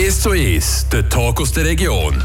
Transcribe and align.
1 0.00 0.22
zu 0.22 0.30
1, 0.30 0.86
der 0.90 1.06
Talk 1.10 1.42
aus 1.42 1.52
der 1.52 1.66
Region. 1.66 2.24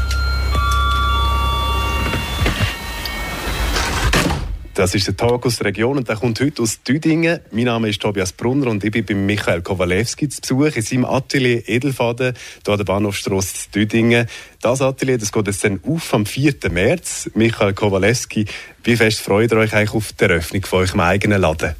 Das 4.72 4.94
ist 4.94 5.06
der 5.08 5.14
Tag 5.14 5.44
aus 5.44 5.58
der 5.58 5.66
Region 5.66 5.98
und 5.98 6.08
der 6.08 6.16
kommt 6.16 6.40
heute 6.40 6.62
aus 6.62 6.82
Düdingen. 6.82 7.40
Mein 7.50 7.64
Name 7.64 7.90
ist 7.90 8.00
Tobias 8.00 8.32
Brunner 8.32 8.70
und 8.70 8.82
ich 8.82 8.90
bin 8.90 9.04
bei 9.04 9.12
Michael 9.12 9.60
Kowalewski 9.60 10.30
zu 10.30 10.56
Besuch 10.56 10.76
in 10.76 10.82
seinem 10.82 11.04
Atelier 11.04 11.68
Edelfaden, 11.68 12.32
hier 12.64 12.72
an 12.72 12.78
der 12.78 12.84
Bahnhofstrasse 12.86 13.66
in 13.66 13.72
Düdingen. 13.72 14.26
Das 14.62 14.80
Atelier 14.80 15.18
das 15.18 15.30
geht 15.30 15.46
jetzt 15.46 15.62
dann 15.62 15.80
auf 15.86 16.14
am 16.14 16.24
4. 16.24 16.54
März. 16.70 17.28
Michael 17.34 17.74
Kowalewski, 17.74 18.46
wie 18.84 18.96
fest 18.96 19.20
freut 19.20 19.52
ihr 19.52 19.58
euch 19.58 19.74
eigentlich 19.74 19.92
auf 19.92 20.14
die 20.14 20.24
Eröffnung 20.24 20.64
von 20.64 20.78
eurem 20.78 21.00
eigenen 21.00 21.42
Laden? 21.42 21.74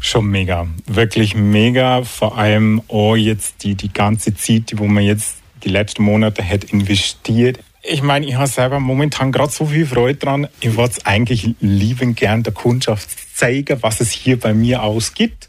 Schon 0.00 0.26
mega, 0.26 0.66
wirklich 0.86 1.34
mega. 1.34 2.02
Vor 2.02 2.38
allem 2.38 2.82
auch 2.88 3.16
jetzt 3.16 3.62
die, 3.62 3.74
die 3.74 3.92
ganze 3.92 4.34
Zeit, 4.34 4.72
wo 4.76 4.86
man 4.86 5.04
jetzt 5.04 5.36
die 5.62 5.68
letzten 5.68 6.02
Monate 6.02 6.42
hat 6.42 6.64
investiert 6.64 7.60
ich 7.82 8.02
meine, 8.02 8.26
ich 8.26 8.34
habe 8.34 8.46
selber 8.46 8.78
momentan 8.78 9.32
gerade 9.32 9.52
so 9.52 9.66
viel 9.66 9.86
Freude 9.86 10.18
dran. 10.18 10.48
Ich 10.60 10.76
würde 10.76 10.92
es 10.96 11.06
eigentlich 11.06 11.54
lieben 11.60 12.14
gern 12.14 12.42
der 12.42 12.52
Kundschaft 12.52 13.08
zeigen, 13.34 13.82
was 13.82 14.00
es 14.00 14.10
hier 14.10 14.38
bei 14.38 14.52
mir 14.52 14.82
ausgibt. 14.82 15.48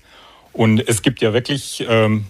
Und 0.53 0.79
es 0.87 1.01
gibt 1.01 1.21
ja 1.21 1.33
wirklich 1.33 1.85
ähm, 1.87 2.25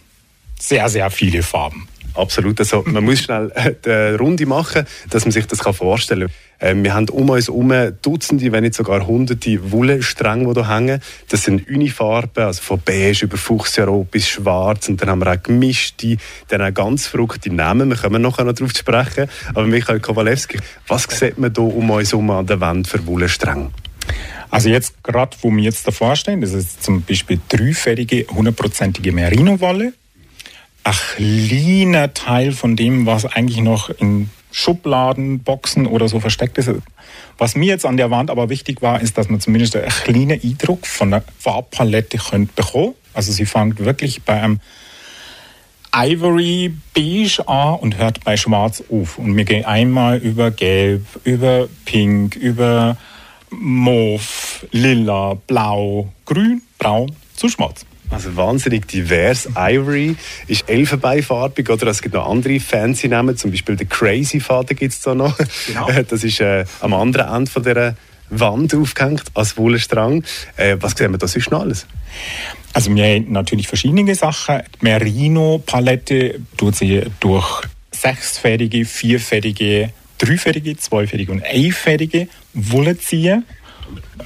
sehr, 0.60 0.90
sehr 0.90 1.10
viele 1.12 1.44
Farben. 1.44 1.88
Absolut. 2.14 2.60
Also, 2.60 2.84
man 2.86 3.04
muss 3.04 3.22
schnell 3.22 3.52
eine 3.54 4.18
Runde 4.18 4.46
machen, 4.46 4.86
dass 5.10 5.26
man 5.26 5.32
sich 5.32 5.46
das 5.48 5.60
vorstellen 5.60 6.28
kann. 6.28 6.32
Ähm, 6.62 6.84
wir 6.84 6.94
haben 6.94 7.10
um 7.10 7.30
uns 7.30 7.48
herum 7.48 7.74
Dutzende, 8.02 8.52
wenn 8.52 8.64
nicht 8.64 8.76
sogar 8.76 9.08
Hunderte 9.08 9.72
Wollstränge, 9.72 10.54
die 10.54 10.54
hier 10.54 10.70
hängen. 10.70 11.02
Das 11.30 11.44
sind 11.44 11.68
Unifarben, 11.68 12.44
also 12.44 12.62
von 12.62 12.82
beige 12.84 13.26
über 13.26 13.38
Fuchsjarot 13.38 14.12
bis 14.12 14.28
schwarz. 14.28 14.88
Und 14.88 15.02
dann 15.02 15.10
haben 15.10 15.22
wir 15.22 15.32
auch 15.32 15.42
gemischte, 15.42 16.18
dann 16.50 16.62
auch 16.62 16.74
ganz 16.74 17.08
verrückte 17.08 17.52
Namen. 17.52 17.90
Wir 17.90 17.98
kommen 17.98 18.22
nachher 18.22 18.44
noch 18.44 18.56
darauf 18.56 18.74
zu 18.74 18.80
sprechen. 18.80 19.28
Aber 19.50 19.66
Michael 19.66 20.00
Kowalewski, 20.00 20.60
was 20.88 21.04
sieht 21.04 21.38
man 21.40 21.52
hier 21.56 21.64
um 21.64 21.90
uns 21.90 22.12
herum 22.12 22.30
an 22.30 22.46
der 22.46 22.60
Wand 22.60 22.88
für 22.88 23.06
Wollstränge? 23.08 23.72
Also 24.52 24.70
jetzt 24.70 25.02
gerade, 25.04 25.38
wo 25.42 25.50
wir 25.50 25.64
jetzt 25.64 25.88
davor 25.88 26.16
stehen, 26.16 26.42
das 26.42 26.54
ist 26.54 26.84
zum 26.84 27.04
Beispiel 27.04 27.40
dreifädige, 27.48 28.28
hundertprozentige 28.30 29.14
Merino-Wolle. 29.14 29.94
Ein 30.84 30.94
kleiner 30.94 32.14
Teil 32.14 32.52
von 32.52 32.76
dem, 32.76 33.06
was 33.06 33.26
eigentlich 33.26 33.62
noch 33.62 33.90
in 33.90 34.30
Schubladen, 34.52 35.40
Boxen 35.40 35.88
oder 35.88 36.08
so 36.08 36.20
versteckt 36.20 36.58
ist. 36.58 36.70
Was 37.38 37.56
mir 37.56 37.68
jetzt 37.68 37.86
an 37.86 37.98
der 37.98 38.12
Wand 38.12 38.30
aber 38.30 38.50
wichtig 38.50 38.82
war, 38.82 39.02
ist, 39.02 39.18
dass 39.18 39.30
man 39.30 39.40
zumindest 39.40 39.76
einen 39.76 39.90
kleinen 39.90 40.42
Eindruck 40.42 40.86
von 40.86 41.12
der 41.12 41.24
Farbpalette 41.40 42.18
könnt 42.18 42.56
bekommen. 42.56 42.96
Also 43.14 43.32
sie 43.32 43.46
fängt 43.46 43.80
wirklich 43.80 44.24
bei 44.24 44.42
einem 44.42 44.60
Ivory 45.94 46.74
Beige 46.94 47.48
an 47.48 47.80
und 47.80 47.98
hört 47.98 48.24
bei 48.24 48.38
Schwarz 48.38 48.84
auf. 48.90 49.18
Und 49.18 49.36
wir 49.36 49.44
gehen 49.44 49.66
einmal 49.66 50.18
über 50.18 50.52
Gelb, 50.52 51.06
über 51.24 51.68
Pink, 51.86 52.36
über 52.36 52.98
Mauve, 53.50 54.68
Lila, 54.72 55.36
Blau, 55.48 56.10
Grün, 56.26 56.62
Braun 56.80 57.12
zu 57.36 57.50
Schwarz. 57.50 57.86
Also 58.12 58.36
wahnsinnig 58.36 58.88
divers. 58.88 59.48
Ivory 59.56 60.16
ist 60.48 60.70
elfenbeinfarbig 60.70 61.70
oder 61.70 61.88
es 61.88 62.02
gibt 62.02 62.14
noch 62.14 62.30
andere 62.30 62.60
fancy 62.60 63.08
Namen, 63.08 63.38
zum 63.38 63.52
Beispiel 63.52 63.78
der 63.78 63.88
Crazy 63.88 64.40
Faden 64.42 64.76
gibt 64.76 64.94
es 64.94 65.00
da 65.00 65.16
noch. 65.16 65.38
Genau. 65.68 65.88
Das 66.10 66.24
ist 66.24 66.42
äh, 66.42 66.66
am 66.82 66.94
anderen 66.94 67.34
Ende 67.34 67.50
von 67.50 67.64
dieser 67.64 67.96
Wand 68.30 68.76
aufgehängt 68.76 69.24
als 69.34 69.58
Wollstrang. 69.58 70.24
Äh, 70.58 70.78
was 70.80 70.94
sehen 70.94 71.12
wir 71.12 71.18
da 71.18 71.28
sonst 71.28 71.52
noch 71.52 71.62
alles? 71.62 71.88
Also 72.74 72.94
wir 72.94 73.04
haben 73.04 73.32
natürlich 73.32 73.68
verschiedene 73.68 74.16
Sachen. 74.16 74.62
Die 74.76 74.86
Merino-Palette 74.86 76.42
tut 76.58 76.76
sie 76.76 77.04
durch 77.20 77.64
sechsfädige, 77.92 78.86
vierfädige, 78.86 79.92
dreifädige, 80.18 80.78
zweifädige 80.78 81.32
und 81.32 81.44
einfädige 81.44 82.28
Wolle 82.54 82.98
ziehen. 82.98 83.46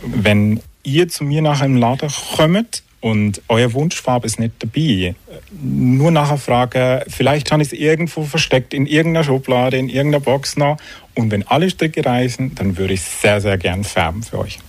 Wenn 0.04 0.60
ihr 0.84 1.08
zu 1.08 1.24
mir 1.24 1.42
nachher 1.42 1.66
im 1.66 1.78
Laden 1.78 2.10
kommt, 2.36 2.84
und 3.02 3.42
euer 3.50 3.74
Wunschfarbe 3.74 4.26
ist 4.26 4.40
nicht 4.40 4.54
dabei. 4.60 5.16
Nur 5.52 6.12
nachher 6.12 6.38
fragen, 6.38 7.02
vielleicht 7.08 7.52
habe 7.52 7.62
ich 7.62 7.72
es 7.72 7.78
irgendwo 7.78 8.24
versteckt, 8.24 8.74
in 8.74 8.88
irgendeiner 8.88 9.24
Schublade, 9.24 9.78
in 9.78 9.90
irgendeiner 9.90 10.24
Box 10.24 10.58
noch. 10.58 10.78
Und 11.14 11.32
wenn 11.32 11.48
alle 11.48 11.70
Stricke 11.70 12.06
reißen, 12.06 12.56
dann 12.56 12.78
würde 12.78 12.94
ich 12.94 13.02
sehr, 13.02 13.42
sehr 13.42 13.58
gern 13.58 13.84
färben 13.84 14.24
für 14.24 14.40
euch. 14.40 14.60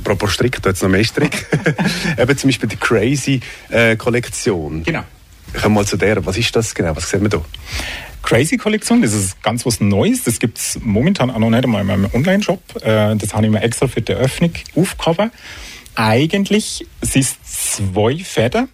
Apropos 0.00 0.34
Strick, 0.34 0.60
da 0.62 0.70
jetzt 0.70 0.82
noch 0.82 0.88
mehr 0.88 1.04
Strick. 1.04 1.46
Eben 2.18 2.38
zum 2.38 2.48
Beispiel 2.48 2.68
die 2.68 2.76
Crazy-Kollektion. 2.76 4.82
Äh, 4.82 4.84
genau. 4.84 5.02
Ich 5.54 5.62
komme 5.62 5.76
mal 5.76 5.86
zu 5.86 5.96
der. 5.96 6.24
Was 6.24 6.36
ist 6.36 6.54
das 6.54 6.74
genau? 6.74 6.94
Was 6.94 7.10
sehen 7.10 7.22
wir 7.22 7.28
da? 7.28 7.42
Crazy-Kollektion, 8.22 9.02
das 9.02 9.14
ist 9.14 9.42
ganz 9.42 9.64
was 9.64 9.80
Neues. 9.80 10.24
Das 10.24 10.38
gibt 10.38 10.58
es 10.58 10.78
momentan 10.82 11.30
auch 11.30 11.38
noch 11.38 11.50
nicht 11.50 11.64
einmal 11.64 11.80
in 11.80 11.86
meinem 11.86 12.10
Online-Shop. 12.12 12.60
Äh, 12.82 13.16
das 13.16 13.34
habe 13.34 13.46
ich 13.46 13.52
mir 13.52 13.62
extra 13.62 13.88
für 13.88 14.02
die 14.02 14.12
Eröffnung 14.12 14.52
aufgehoben. 14.74 15.30
Eigentlich 15.96 16.86
sind 17.00 17.22
es 17.22 17.42
zwei 17.42 18.18
Fäden, 18.18 18.68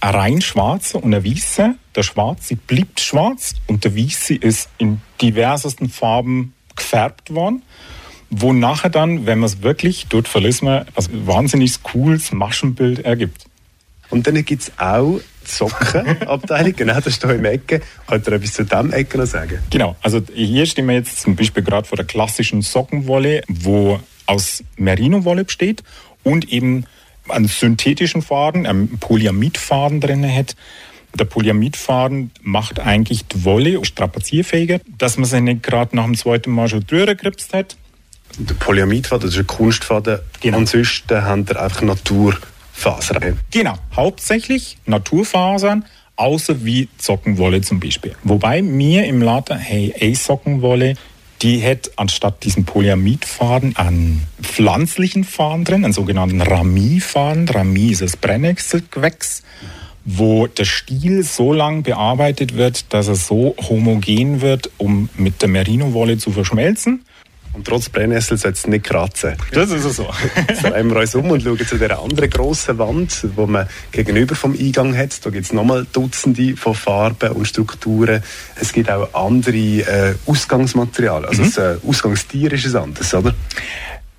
ein 0.00 0.14
rein 0.14 0.40
schwarzer 0.40 1.02
und 1.02 1.14
ein 1.14 1.24
weißer. 1.24 1.74
Der 1.94 2.02
schwarze 2.02 2.56
bleibt 2.56 3.00
schwarz 3.00 3.54
und 3.66 3.84
der 3.84 3.94
weiße 3.94 4.34
ist 4.34 4.70
in 4.78 5.02
diversesten 5.20 5.90
Farben 5.90 6.54
gefärbt 6.74 7.34
worden. 7.34 7.62
Wo 8.30 8.54
nachher 8.54 8.88
dann, 8.88 9.26
wenn 9.26 9.38
man 9.38 9.46
es 9.46 9.62
wirklich 9.62 10.06
dort 10.08 10.28
verlässt, 10.28 10.62
man 10.62 10.86
ein 10.94 11.26
wahnsinnig 11.26 11.82
cooles 11.82 12.32
Maschenbild 12.32 13.04
ergibt. 13.04 13.44
Und 14.08 14.26
dann 14.26 14.42
gibt 14.42 14.62
es 14.62 14.72
auch 14.78 15.20
die 15.46 15.50
Sockenabteilung, 15.50 16.74
genau, 16.74 16.94
das 16.96 17.06
ist 17.06 17.22
hier 17.22 17.34
im 17.34 17.44
Ecke. 17.44 17.82
Könnt 18.06 18.26
ihr 18.26 18.32
etwas 18.32 18.52
zu 18.54 18.64
diesem 18.64 18.92
Ecke 18.92 19.18
noch 19.18 19.26
sagen? 19.26 19.58
Genau, 19.70 19.94
also 20.00 20.22
hier 20.32 20.64
stehen 20.64 20.86
wir 20.86 20.94
jetzt 20.94 21.20
zum 21.20 21.36
Beispiel 21.36 21.62
gerade 21.62 21.86
vor 21.86 21.96
der 21.96 22.06
klassischen 22.06 22.62
Sockenwolle, 22.62 23.42
wo 23.46 24.00
aus 24.26 24.64
Merino-Wolle 24.76 25.44
besteht 25.44 25.82
und 26.26 26.52
eben 26.52 26.84
einen 27.28 27.46
synthetischen 27.46 28.20
Faden, 28.20 28.66
einen 28.66 28.98
Polyamidfaden 28.98 30.00
drin 30.00 30.28
hat. 30.28 30.56
Der 31.14 31.24
Polyamidfaden 31.24 32.32
macht 32.42 32.80
eigentlich 32.80 33.26
die 33.26 33.44
Wolle 33.44 33.82
strapazierfähiger, 33.84 34.80
dass 34.98 35.16
man 35.16 35.24
sie 35.24 35.40
nicht 35.40 35.62
gerade 35.62 35.94
nach 35.94 36.04
dem 36.04 36.16
zweiten 36.16 36.50
Mal 36.50 36.68
schon 36.68 36.84
durchgekripst 36.84 37.54
hat. 37.54 37.76
Der 38.38 38.54
Polyamidfaden, 38.54 39.26
das 39.26 39.34
ist 39.34 39.40
ein 39.40 39.46
Kunstfaden. 39.46 40.18
Genau. 40.40 40.58
Ansonsten 40.58 41.22
haben 41.22 41.48
wir 41.48 41.62
einfach 41.62 41.82
Naturfasern. 41.82 43.38
Genau, 43.52 43.74
hauptsächlich 43.94 44.78
Naturfasern, 44.84 45.84
außer 46.16 46.64
wie 46.64 46.88
Sockenwolle 46.98 47.60
zum 47.60 47.78
Beispiel. 47.78 48.16
Wobei 48.24 48.62
mir 48.62 49.06
im 49.06 49.22
Laden, 49.22 49.58
hey, 49.58 49.94
ey, 49.96 50.14
Sockenwolle, 50.14 50.96
die 51.42 51.62
hat 51.62 51.90
anstatt 51.96 52.44
diesen 52.44 52.64
Polyamidfaden 52.64 53.76
einen 53.76 54.26
pflanzlichen 54.42 55.24
Faden 55.24 55.64
drin, 55.64 55.84
einen 55.84 55.92
sogenannten 55.92 56.40
Rami-Faden. 56.40 57.48
Rami 57.48 57.88
ist 57.88 58.02
das 58.02 58.16
Brennnesselgewächs, 58.16 59.42
wo 60.04 60.46
der 60.46 60.64
Stiel 60.64 61.22
so 61.22 61.52
lang 61.52 61.82
bearbeitet 61.82 62.54
wird, 62.54 62.92
dass 62.92 63.08
er 63.08 63.16
so 63.16 63.54
homogen 63.68 64.40
wird, 64.40 64.70
um 64.78 65.08
mit 65.16 65.42
der 65.42 65.48
Merino-Wolle 65.48 66.18
zu 66.18 66.30
verschmelzen. 66.30 67.05
Und 67.56 67.66
trotz 67.66 67.88
Brennnessel 67.88 68.36
soll 68.36 68.52
es 68.52 68.66
nicht 68.66 68.84
kratzen. 68.84 69.34
Das 69.50 69.70
ist 69.70 69.82
so. 69.96 70.06
Jetzt 70.48 70.62
drehen 70.62 70.90
wir 70.90 71.00
uns 71.00 71.14
um 71.14 71.30
und 71.30 71.42
schauen 71.42 71.58
zu 71.58 71.78
dieser 71.78 72.02
anderen 72.02 72.28
grossen 72.28 72.76
Wand, 72.76 73.22
die 73.22 73.46
man 73.46 73.66
gegenüber 73.92 74.34
vom 74.34 74.52
Eingang 74.52 74.94
hat. 74.94 75.24
Da 75.24 75.30
gibt 75.30 75.46
es 75.46 75.54
nochmal 75.54 75.86
Dutzende 75.90 76.54
von 76.54 76.74
Farben 76.74 77.30
und 77.30 77.46
Strukturen. 77.46 78.22
Es 78.60 78.74
gibt 78.74 78.90
auch 78.90 79.14
andere 79.14 79.56
äh, 79.56 80.14
Ausgangsmaterialien. 80.26 81.30
Also 81.30 81.42
mhm. 81.42 81.52
das 81.54 81.56
äh, 81.56 81.88
Ausgangstier 81.88 82.52
ist 82.52 82.66
ein 82.66 82.76
anderes, 82.76 83.14
oder? 83.14 83.34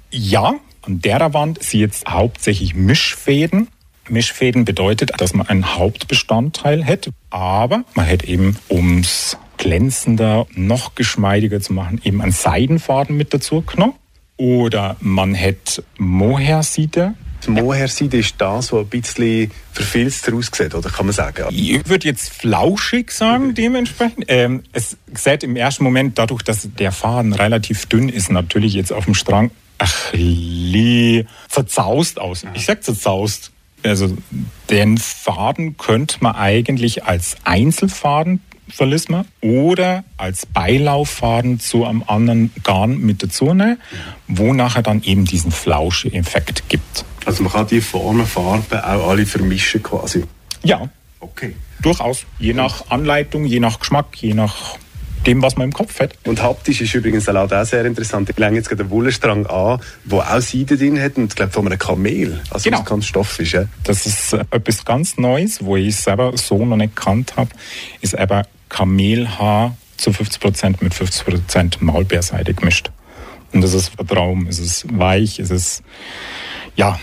Ja, 0.10 0.56
an 0.82 1.02
der 1.02 1.32
Wand 1.36 1.62
sind 1.62 1.82
jetzt 1.82 2.10
hauptsächlich 2.10 2.74
Mischfäden. 2.74 3.68
Mischfäden 4.10 4.66
bedeutet, 4.66 5.12
dass 5.18 5.36
man 5.36 5.48
einen 5.48 5.76
Hauptbestandteil 5.76 6.84
hat, 6.88 7.12
aber 7.30 7.84
man 7.94 8.08
hat 8.08 8.24
eben 8.24 8.58
ums 8.68 9.38
glänzender, 9.58 10.48
noch 10.54 10.96
geschmeidiger 10.96 11.62
zu 11.62 11.74
machen, 11.74 12.02
eben 12.04 12.22
einen 12.22 12.32
Seidenfaden 12.32 13.18
mit 13.18 13.34
dazu 13.34 13.62
genommen. 13.62 13.94
Oder 14.38 14.98
man 15.00 15.36
hat 15.36 15.84
Mohairseide. 15.98 17.16
Mohairseide 17.48 18.18
ist 18.18 18.36
das, 18.40 18.72
was 18.72 18.82
ein 18.82 18.88
bisschen 18.88 19.52
verfilzt 19.72 20.32
aussieht, 20.32 20.76
oder 20.76 20.90
kann 20.90 21.06
man 21.06 21.14
sagen? 21.14 21.46
Ich 21.52 21.88
würde 21.88 22.08
jetzt 22.08 22.30
flauschig 22.34 23.12
sagen, 23.12 23.54
dementsprechend. 23.54 24.26
Ähm, 24.28 24.64
es 24.74 24.98
sieht 25.14 25.44
im 25.44 25.56
ersten 25.56 25.84
Moment, 25.84 26.18
dadurch, 26.18 26.44
dass 26.44 26.68
der 26.78 26.92
Faden 26.92 27.34
relativ 27.34 27.86
dünn 27.86 28.10
ist, 28.10 28.32
natürlich 28.32 28.74
jetzt 28.74 28.92
auf 28.92 29.06
dem 29.06 29.14
Strang 29.14 29.52
bisschen 30.12 31.28
zerzaust 31.50 32.20
aus. 32.20 32.46
Ich 32.54 32.66
sag 32.66 32.84
zerzaust. 32.84 33.52
Also 33.84 34.18
den 34.70 34.98
Faden 34.98 35.78
könnte 35.78 36.18
man 36.22 36.36
eigentlich 36.36 37.06
als 37.06 37.38
Einzelfaden 37.44 38.42
Verlisma 38.70 39.26
oder 39.42 40.04
als 40.18 40.46
Beilauffaden 40.46 41.60
zu 41.60 41.86
einem 41.86 42.04
anderen 42.08 42.52
Garn 42.64 42.98
mit 43.00 43.24
dazu 43.24 43.54
nehmen, 43.54 43.78
wo 44.28 44.54
nachher 44.54 44.82
dann 44.84 45.02
eben 45.04 45.26
diesen 45.26 45.52
Flausche-Effekt 45.52 46.70
gibt. 46.70 47.06
Also 47.26 47.44
man 47.44 47.52
kann 47.52 47.68
die 47.68 47.82
Formen, 47.82 48.26
Farben 48.26 48.80
auch 48.80 49.10
alle 49.10 49.26
vermischen 49.26 49.82
quasi? 49.84 50.24
Ja, 50.64 50.90
Okay. 51.20 51.56
Durchaus. 51.82 52.26
Je 52.40 52.54
nach 52.54 52.90
Anleitung, 52.90 53.46
je 53.46 53.60
nach 53.60 53.80
Geschmack, 53.80 54.08
je 54.22 54.34
nach 54.34 54.78
dem, 55.26 55.42
was 55.42 55.58
man 55.58 55.66
im 55.66 55.74
Kopf 55.74 56.00
hat. 56.00 56.14
Und 56.26 56.42
haptisch 56.42 56.80
ist 56.82 56.94
übrigens 56.94 57.28
auch 57.28 57.66
sehr 57.66 57.86
interessant. 57.86 58.30
Ich 58.30 58.38
lege 58.38 58.56
jetzt 58.56 58.70
gerade 58.70 58.84
einen 58.84 58.92
Wollenstrang 58.92 59.46
an, 59.48 59.80
der 60.06 60.20
auch 60.20 60.42
Seide 60.42 60.78
drin 60.78 61.00
hat 61.02 61.18
und 61.18 61.26
ich 61.32 61.36
glaube 61.36 61.52
von 61.52 61.66
einem 61.66 61.78
Kamel. 61.80 62.42
Also 62.50 62.70
Genau. 62.70 62.84
ganz 62.84 63.06
Stoff 63.08 63.40
ist. 63.40 63.52
Ja? 63.52 63.66
Das 63.84 64.06
ist 64.06 64.34
äh, 64.34 64.46
etwas 64.52 64.86
ganz 64.86 65.18
Neues, 65.18 65.64
wo 65.64 65.76
ich 65.76 65.96
selber 65.96 66.32
so 66.38 66.64
noch 66.66 66.78
nicht 66.78 66.96
gekannt 66.96 67.34
habe, 67.36 67.50
ist 68.02 68.14
eben 68.14 68.44
Kamelhaar 68.70 69.76
zu 69.98 70.12
50% 70.12 70.76
mit 70.82 70.94
50% 70.94 71.78
Maulbeerseide 71.80 72.54
gemischt. 72.54 72.92
Und 73.54 73.62
das 73.62 73.74
ist 73.74 73.92
ein 74.00 74.08
Traum. 74.08 74.48
Es 74.48 74.60
ist 74.60 74.86
weich, 74.98 75.40
es 75.40 75.50
ist, 75.52 75.84
ja, 76.76 77.00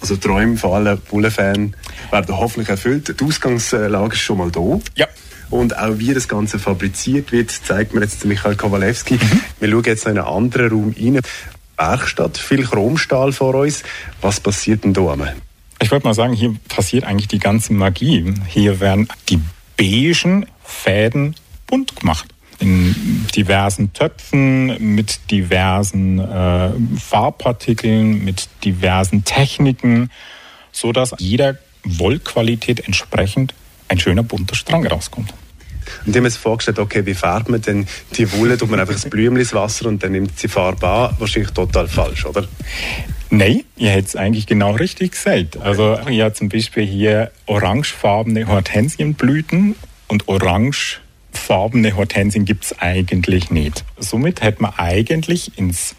Also 0.00 0.16
Träume 0.16 0.56
von 0.56 0.72
allen 0.72 1.00
Wollenfans 1.10 1.72
werden 2.10 2.36
hoffentlich 2.36 2.68
erfüllt. 2.68 3.18
Die 3.18 3.24
Ausgangslage 3.24 4.12
ist 4.14 4.20
schon 4.20 4.38
mal 4.38 4.50
da. 4.50 4.80
ja. 4.94 5.06
Und 5.48 5.78
auch 5.78 5.98
wie 5.98 6.12
das 6.12 6.26
Ganze 6.26 6.58
fabriziert 6.58 7.30
wird, 7.30 7.52
zeigt 7.52 7.94
mir 7.94 8.00
jetzt 8.00 8.24
Michael 8.24 8.56
Kowalewski. 8.56 9.16
Wir 9.60 9.70
schauen 9.70 9.84
jetzt 9.84 10.04
in 10.04 10.18
einen 10.18 10.26
anderen 10.26 10.70
Raum 10.70 10.94
rein. 10.98 11.20
Werkstatt, 11.76 12.36
viel 12.36 12.64
Chromstahl 12.64 13.32
vor 13.32 13.54
uns. 13.54 13.84
Was 14.20 14.40
passiert 14.40 14.82
denn 14.82 14.92
da? 14.92 15.16
Ich 15.80 15.90
wollte 15.92 16.06
mal 16.06 16.14
sagen, 16.14 16.32
hier 16.32 16.56
passiert 16.68 17.04
eigentlich 17.04 17.28
die 17.28 17.38
ganze 17.38 17.72
Magie. 17.74 18.34
Hier 18.48 18.80
werden 18.80 19.08
die 19.28 19.40
beigen 19.76 20.46
Fäden 20.64 21.34
bunt 21.66 21.96
gemacht. 21.96 22.28
In 22.58 23.26
diversen 23.34 23.92
Töpfen, 23.92 24.94
mit 24.94 25.30
diversen 25.30 26.18
äh, 26.18 26.70
Farbpartikeln, 26.98 28.24
mit 28.24 28.48
diversen 28.64 29.24
Techniken, 29.24 30.10
so 30.72 30.92
dass 30.92 31.14
jeder 31.18 31.58
Wollqualität 31.84 32.86
entsprechend 32.86 33.52
ein 33.88 34.00
schöner 34.00 34.22
bunter 34.22 34.54
Strang 34.54 34.86
rauskommt. 34.86 35.32
Und 36.04 36.10
ich 36.10 36.16
habe 36.16 36.22
mir 36.22 36.30
vorgestellt, 36.30 36.78
okay, 36.78 37.04
wie 37.06 37.14
färbt 37.14 37.48
man 37.48 37.60
denn 37.60 37.86
die 38.16 38.30
Wolle? 38.32 38.56
Tut 38.56 38.70
man 38.70 38.80
einfach 38.80 39.02
ein 39.02 39.10
Blümchen 39.10 39.40
ins 39.40 39.52
Wasser 39.52 39.86
und 39.86 40.02
dann 40.02 40.12
nimmt 40.12 40.38
sie 40.38 40.48
Farbe 40.48 40.88
an? 40.88 41.14
Wahrscheinlich 41.18 41.52
total 41.52 41.86
falsch, 41.88 42.24
oder? 42.26 42.48
Nein, 43.30 43.64
ihr 43.76 43.90
hättet 43.90 44.08
es 44.08 44.16
eigentlich 44.16 44.46
genau 44.46 44.72
richtig 44.72 45.12
gesagt. 45.12 45.56
Also 45.56 45.98
ihr 46.08 46.24
habt 46.24 46.36
zum 46.36 46.48
Beispiel 46.48 46.86
hier 46.86 47.32
orangefarbene 47.46 48.46
Hortensienblüten 48.46 49.74
und 50.06 50.28
orangefarbene 50.28 51.96
Hortensien 51.96 52.44
gibt 52.44 52.66
es 52.66 52.78
eigentlich 52.78 53.50
nicht. 53.50 53.84
Somit 53.98 54.42
hätte 54.42 54.62
man 54.62 54.74
eigentlich 54.76 55.58
ins 55.58 55.96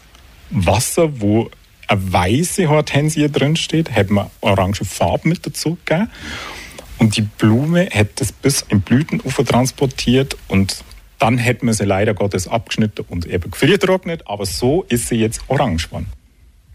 Wasser, 0.50 1.20
wo 1.20 1.50
eine 1.86 2.12
weiße 2.12 2.68
Hortensie 2.68 3.30
drin 3.30 3.56
steht, 3.56 3.94
hätte 3.94 4.12
man 4.12 4.30
orange 4.40 4.84
Farbe 4.84 5.28
mit 5.28 5.46
dazu 5.46 5.76
gegeben. 5.84 6.10
Und 6.98 7.16
die 7.16 7.22
Blume 7.22 7.88
hätte 7.90 8.24
es 8.24 8.32
bis 8.32 8.62
in 8.62 8.80
Blütenufer 8.80 9.44
transportiert 9.44 10.36
und 10.48 10.82
dann 11.18 11.38
hätte 11.38 11.64
man 11.64 11.74
sie 11.74 11.84
leider 11.84 12.14
Gottes 12.14 12.48
abgeschnitten 12.48 13.04
und 13.08 13.26
eben 13.26 13.50
gefriertrocknet, 13.50 14.26
aber 14.26 14.46
so 14.46 14.84
ist 14.88 15.08
sie 15.08 15.16
jetzt 15.16 15.42
orange 15.48 15.88
geworden. 15.88 16.06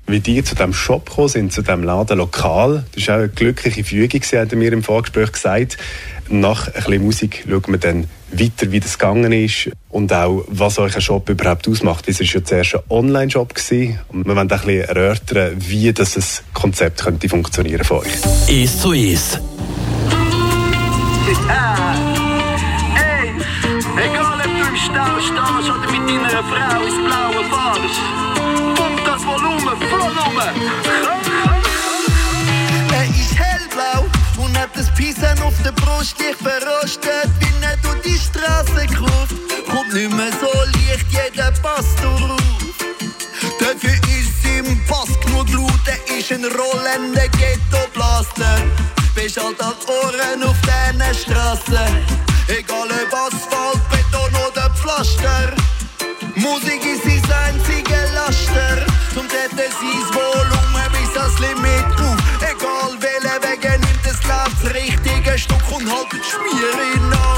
Wie 0.06 0.20
die 0.20 0.44
zu 0.44 0.56
diesem 0.56 0.74
Shop 0.74 1.10
gekommen 1.10 1.30
sind, 1.30 1.54
zu 1.54 1.62
diesem 1.62 1.84
Laden 1.84 2.18
lokal, 2.18 2.84
das 2.94 3.08
war 3.08 3.16
auch 3.16 3.20
eine 3.20 3.30
glückliche 3.30 3.84
Fügung, 3.86 4.22
hat 4.22 4.52
er 4.52 4.58
mir 4.58 4.74
im 4.74 4.84
Vorgespräch 4.84 5.32
gesagt. 5.32 5.78
Nach 6.30 6.68
ein 6.68 6.74
bisschen 6.74 7.04
Musik 7.04 7.46
schauen 7.48 7.64
wir 7.68 7.78
dann 7.78 8.08
weiter, 8.32 8.72
wie 8.72 8.80
das 8.80 8.98
gegangen 8.98 9.32
ist 9.32 9.70
und 9.90 10.12
auch, 10.12 10.44
was 10.48 10.80
euch 10.80 10.96
ein 10.96 11.02
Shop 11.02 11.30
überhaupt 11.30 11.68
ausmacht. 11.68 12.08
Es 12.08 12.20
war 12.20 12.28
ja 12.28 12.44
zuerst 12.44 12.76
ein 12.76 12.82
Online-Shop 12.90 13.54
gewesen 13.54 14.00
und 14.10 14.26
wir 14.26 14.36
wollen 14.36 14.52
auch 14.52 14.62
ein 14.62 14.66
bisschen 14.66 14.90
erörtern, 14.90 15.56
wie 15.58 15.94
das 15.94 16.18
ein 16.18 16.24
Konzept 16.54 17.04
könnte 17.04 17.30
funktionieren 17.30 17.84
von 17.86 18.00
euch. 18.00 18.14
Ist 18.48 18.82
zu 18.82 18.92
ist. 18.92 19.40
Ey, 23.96 24.10
egal 24.10 24.38
ob 24.38 24.44
du 24.44 24.50
im 24.50 24.76
Stau 24.76 25.20
stehst 25.20 25.70
oder 25.70 25.92
mit 25.92 26.10
deiner 26.10 26.44
Frau 26.44 26.84
ins 26.84 26.96
Blaue 26.96 27.44
fahrst, 27.50 28.33
pump 28.76 29.06
das 29.06 29.26
Volumen 29.26 29.78
voll 29.90 30.02
um. 30.02 30.38
Er 32.92 33.06
ist 33.06 33.36
hellblau 33.38 34.06
und 34.38 34.58
hat 34.58 34.70
das 34.76 34.94
Pisan 34.94 35.40
auf 35.42 35.54
der 35.64 35.72
Brust 35.72 36.16
leicht 36.20 36.40
verrostet, 36.40 37.30
wie 37.40 37.64
er 37.64 37.78
durch 37.78 38.02
die 38.02 38.18
Straße 38.18 38.88
kurft. 38.88 39.36
Kommt 39.70 39.94
nicht 39.94 40.12
mehr 40.12 40.32
so 40.40 40.52
leicht, 40.74 41.06
jeder 41.10 41.52
passt 41.62 42.00
drauf. 42.02 42.38
Dafür 43.60 43.98
ist 44.18 44.46
im 44.46 44.84
Pass 44.86 45.10
genug 45.26 45.48
Blut, 45.48 45.82
er 45.86 46.18
ist 46.18 46.32
ein 46.32 46.46
rollender 46.46 47.28
Ghetto-Blaster. 47.30 48.62
Bist 49.16 49.38
halt 49.38 49.58
die 49.60 49.92
Ohren 49.92 50.44
auf 50.44 50.58
diesen 50.62 51.14
Straßen. 51.14 51.98
Egal 52.48 52.90
ob 52.90 53.14
Asphalt, 53.14 53.82
Beton 53.90 54.36
oder 54.48 54.70
Pflaster. 54.72 55.54
Musik 56.36 56.84
ist 56.84 57.06
Laster. 58.54 58.86
Zum 59.14 59.28
Retten 59.28 59.58
sein 59.58 60.16
Volumen 60.16 60.92
bis 60.92 61.18
ans 61.18 61.40
Limit 61.40 62.00
auf. 62.00 62.18
Egal 62.42 62.92
welcher 63.00 63.42
Weg 63.44 63.64
nimmt, 63.64 64.06
es 64.06 64.24
läuft 64.24 64.64
das 64.64 64.74
richtige 64.74 65.38
Stück 65.38 65.72
und 65.72 65.90
haltet 65.90 66.24
Schmier 66.26 66.96
in 66.96 67.14
an. 67.14 67.33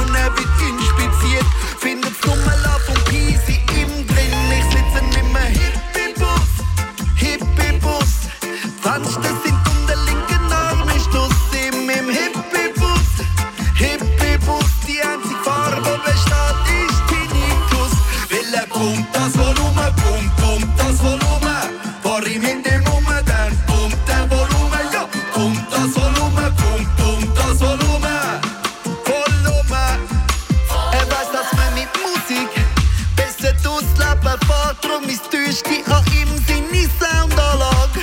Türste 35.56 35.94
an 35.94 36.04
ihm 36.08 36.28
seine 36.48 36.90
Soundanlage. 37.00 38.02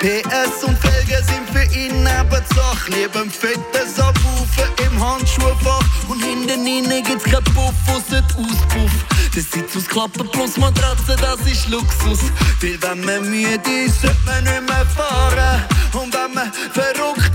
PS 0.00 0.64
und 0.64 0.78
Felgen 0.78 1.22
sind 1.26 1.50
für 1.52 1.78
ihn 1.78 2.02
Nebensache. 2.02 2.90
Lieber 2.90 3.24
fettes 3.28 4.00
Abrufen 4.00 4.64
im 4.86 5.04
Handschuhfach. 5.04 5.84
Und 6.08 6.22
hinten 6.24 6.66
innen 6.66 7.04
gibt's 7.04 7.24
kein 7.24 7.44
Puff, 7.44 7.74
ausser 7.88 8.24
Auspuff. 8.38 8.92
Der 9.34 9.42
Sitz 9.42 9.76
aus 9.76 9.86
Klappen 9.86 10.30
plus 10.30 10.56
Matratze, 10.56 11.16
das 11.20 11.40
ist 11.40 11.68
Luxus. 11.68 12.20
Weil 12.62 12.80
wenn 12.80 13.04
man 13.04 13.30
müde 13.30 13.70
ist, 13.84 14.00
sollte 14.00 14.16
man 14.24 14.44
nicht 14.44 14.62
mehr 14.66 14.86
fahren. 14.86 15.62
Und 15.92 16.14
wenn 16.14 16.32
man 16.32 16.52
verrückt 16.72 17.33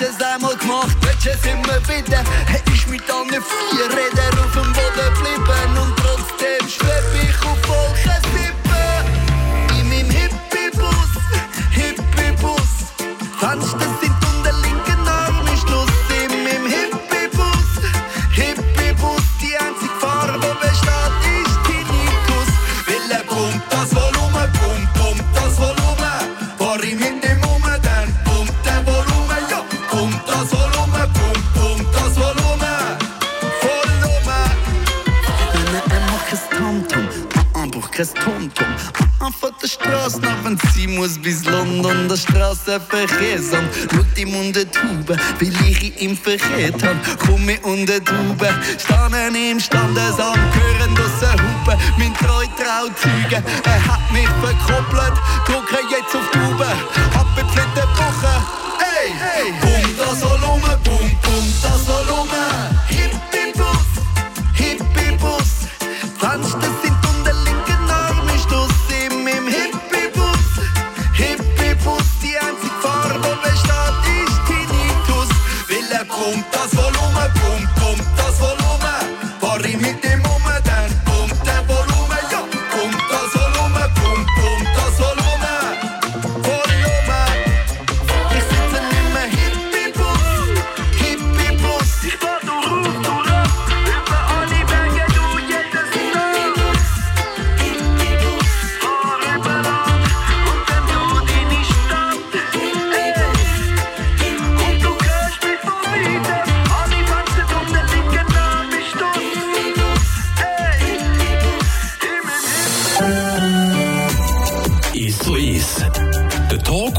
hast 0.00 0.18
es 0.18 0.26
einmal 0.26 0.56
gemacht, 0.56 0.96
willst 1.02 1.26
es 1.26 1.44
immer 1.46 1.78
wieder? 1.88 2.24
Er 2.48 2.72
ist 2.72 2.88
mit 2.88 3.02
allen 3.10 3.28
vier 3.28 3.86
Rädern 3.90 4.38
auf 4.38 4.52
dem 4.52 4.72
Boden 4.72 5.14
geblieben. 5.14 5.78
Und 5.78 5.96
trotzdem 5.96 6.68
schweb 6.68 7.04
ich 7.22 7.46
auf 7.46 7.69
Von 39.20 39.52
der 39.62 39.68
Straße 39.68 40.18
nach, 40.20 40.44
wenn 40.44 40.58
sie 40.72 40.86
muss 40.86 41.18
bis 41.18 41.44
London, 41.44 42.08
das 42.08 42.22
Straßenverkehrsamt. 42.22 43.68
Schaut 43.92 44.18
ihm 44.18 44.34
unter 44.34 44.64
die 44.64 44.78
Haube, 44.78 45.16
weil 45.38 45.66
ich 45.68 46.00
ihn 46.00 46.16
verkehrt 46.16 46.82
hab. 46.82 46.96
Komm 47.18 47.44
mir 47.44 47.62
unter 47.64 48.00
die 48.00 48.10
Haube, 48.10 48.48
standen 48.78 49.34
im 49.34 49.60
Standesamt, 49.60 50.38
hören 50.56 50.94
das 50.94 51.30
Hupe, 51.32 51.78
mein 51.98 52.14
treu 52.14 52.46
Trauzeuge. 52.56 53.44
Er 53.64 53.86
hat 53.86 54.10
mich 54.10 54.28
verkoppelt, 54.40 55.16
drücke 55.44 55.80
jetzt 55.90 56.16
auf 56.16 56.30
die 56.32 56.38
Haube, 56.38 56.66
abgepflegte 57.14 57.82
Woche. 57.82 58.34
Hey, 58.80 59.12
hey, 59.18 59.52
bum 59.60 59.96
das 59.98 60.22
Volumen, 60.22 60.49
juntas 76.20 76.79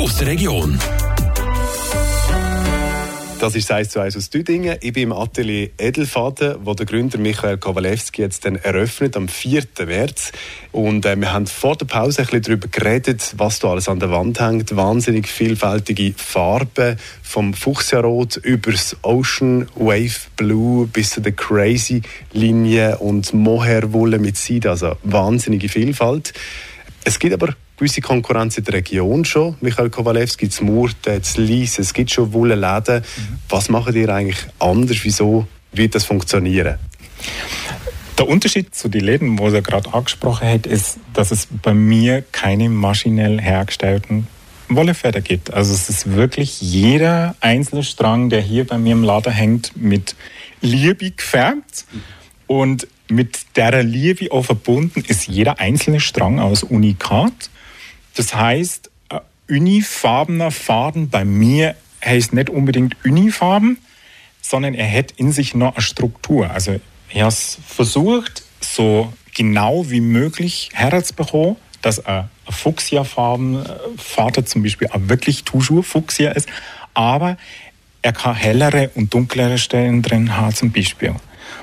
aus 0.01 0.17
der 0.17 0.29
Region. 0.29 0.79
Das 3.39 3.53
ist 3.53 3.71
1 3.71 3.89
zu 3.89 3.99
1 3.99 4.17
aus 4.17 4.31
Düdingen. 4.31 4.77
Ich 4.81 4.93
bin 4.93 5.03
im 5.03 5.13
Atelier 5.13 5.69
Edelfaden, 5.77 6.55
wo 6.63 6.73
der 6.73 6.87
Gründer 6.87 7.19
Michael 7.19 7.59
Kowalewski 7.59 8.23
jetzt 8.23 8.45
dann 8.45 8.55
eröffnet 8.55 9.15
am 9.15 9.27
4. 9.27 9.63
März. 9.85 10.31
Und 10.71 11.05
äh, 11.05 11.15
wir 11.17 11.31
haben 11.31 11.45
vor 11.45 11.75
der 11.75 11.85
Pause 11.85 12.21
ein 12.21 12.25
bisschen 12.25 12.41
darüber 12.41 12.67
geredet, 12.67 13.33
was 13.37 13.59
da 13.59 13.69
alles 13.69 13.87
an 13.89 13.99
der 13.99 14.09
Wand 14.09 14.39
hängt. 14.39 14.75
Wahnsinnig 14.75 15.27
vielfältige 15.27 16.13
Farben, 16.17 16.97
vom 17.21 17.53
Fuchsiarot 17.53 18.37
über 18.37 18.71
das 18.71 18.97
Ocean 19.03 19.67
Wave 19.75 20.29
Blue 20.35 20.87
bis 20.87 21.11
zu 21.11 21.21
der 21.21 21.33
Crazy 21.33 22.01
Linie 22.33 22.97
und 22.97 23.35
Mohairwolle 23.35 24.17
mit 24.17 24.35
Seide. 24.35 24.71
Also 24.71 24.95
wahnsinnige 25.03 25.69
Vielfalt. 25.69 26.33
Es 27.03 27.19
gibt 27.19 27.35
aber 27.35 27.55
gewisse 27.81 28.01
Konkurrenz 28.01 28.59
in 28.59 28.63
der 28.63 28.75
Region 28.75 29.25
schon. 29.25 29.55
Michael 29.59 29.89
Kowalewski, 29.89 30.47
zu 30.49 30.63
Murten, 30.65 31.23
zu 31.23 31.41
Lies, 31.41 31.79
es 31.79 31.93
gibt 31.93 32.11
schon 32.11 32.31
Wollenläden. 32.31 33.01
Was 33.49 33.69
macht 33.69 33.95
ihr 33.95 34.07
eigentlich 34.09 34.45
anders? 34.59 34.97
Wieso 35.01 35.47
wird 35.71 35.95
das 35.95 36.05
funktionieren? 36.05 36.77
Der 38.19 38.27
Unterschied 38.27 38.75
zu 38.75 38.87
den 38.87 39.01
Läden, 39.01 39.39
wo 39.39 39.47
er 39.47 39.63
gerade 39.63 39.91
angesprochen 39.95 40.47
hat, 40.47 40.67
ist, 40.67 40.99
dass 41.15 41.31
es 41.31 41.47
bei 41.47 41.73
mir 41.73 42.23
keine 42.31 42.69
maschinell 42.69 43.41
hergestellten 43.41 44.27
Wollefeder 44.69 45.21
gibt. 45.21 45.51
Also 45.51 45.73
es 45.73 45.89
ist 45.89 46.13
wirklich 46.13 46.61
jeder 46.61 47.35
einzelne 47.41 47.83
Strang, 47.83 48.29
der 48.29 48.41
hier 48.41 48.67
bei 48.67 48.77
mir 48.77 48.91
im 48.91 49.03
Laden 49.03 49.33
hängt, 49.33 49.75
mit 49.75 50.15
Liebe 50.61 51.09
gefärbt. 51.09 51.85
Und 52.45 52.87
mit 53.09 53.39
der 53.55 53.81
Liebe 53.81 54.31
auch 54.31 54.43
verbunden 54.43 55.03
ist 55.07 55.27
jeder 55.27 55.59
einzelne 55.59 55.99
Strang 55.99 56.39
aus 56.39 56.61
Unikat. 56.61 57.49
Das 58.15 58.35
heißt, 58.35 58.89
ein 59.09 59.21
unifarbener 59.49 60.51
Faden 60.51 61.09
bei 61.09 61.25
mir 61.25 61.75
heißt 62.03 62.33
nicht 62.33 62.49
unbedingt 62.49 62.95
unifarben, 63.05 63.77
sondern 64.41 64.73
er 64.73 64.91
hat 64.91 65.11
in 65.11 65.31
sich 65.31 65.53
noch 65.53 65.75
eine 65.75 65.81
Struktur. 65.81 66.49
Also 66.49 66.79
er 67.09 67.25
hat 67.25 67.33
versucht, 67.33 68.43
so 68.59 69.13
genau 69.35 69.89
wie 69.89 70.01
möglich 70.01 70.69
herzubekommen, 70.73 71.57
dass 71.81 72.05
ein 72.05 72.29
Fuchsia-Farben 72.49 73.65
Vater 73.97 74.45
zum 74.45 74.63
Beispiel 74.63 74.87
auch 74.89 74.99
wirklich 75.03 75.43
toujours 75.43 75.87
Fuchsia 75.87 76.31
ist, 76.31 76.47
aber 76.93 77.37
er 78.01 78.13
kann 78.13 78.35
hellere 78.35 78.89
und 78.95 79.13
dunklere 79.13 79.57
Stellen 79.57 80.01
drin 80.01 80.35
haben 80.35 80.53
zum 80.53 80.71
Beispiel. 80.71 81.15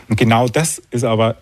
Und 0.08 0.16
genau 0.16 0.48
das 0.48 0.80
ist 0.90 1.04
aber 1.04 1.36